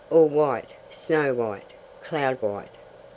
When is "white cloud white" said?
1.35-2.73